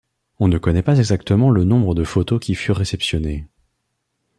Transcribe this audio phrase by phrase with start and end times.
[0.39, 3.45] On ne connaît pas exactement le nombre de photos qui furent réceptionnées.